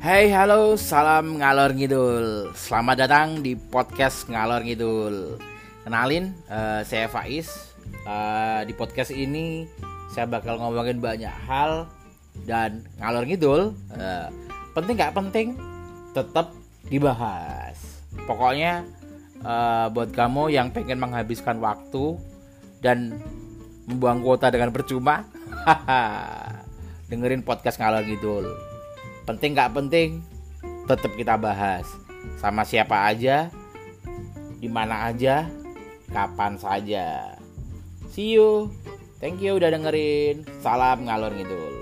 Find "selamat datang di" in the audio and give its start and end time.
2.56-3.52